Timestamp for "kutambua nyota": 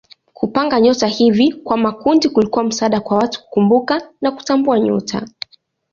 4.31-5.27